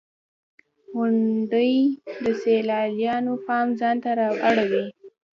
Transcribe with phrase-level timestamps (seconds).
[0.91, 1.73] •غونډۍ
[2.23, 4.85] د سیلانیانو پام ځان ته را اړوي.